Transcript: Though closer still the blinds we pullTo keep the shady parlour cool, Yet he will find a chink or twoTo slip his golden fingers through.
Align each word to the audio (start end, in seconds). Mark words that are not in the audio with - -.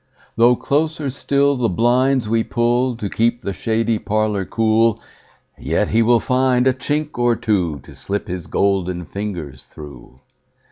Though 0.35 0.55
closer 0.55 1.11
still 1.11 1.55
the 1.57 1.69
blinds 1.69 2.27
we 2.27 2.43
pullTo 2.43 3.07
keep 3.07 3.43
the 3.43 3.53
shady 3.53 3.99
parlour 3.99 4.45
cool, 4.45 4.99
Yet 5.59 5.89
he 5.89 6.01
will 6.01 6.19
find 6.19 6.65
a 6.65 6.73
chink 6.73 7.19
or 7.19 7.35
twoTo 7.35 7.95
slip 7.95 8.27
his 8.27 8.47
golden 8.47 9.05
fingers 9.05 9.65
through. 9.65 10.19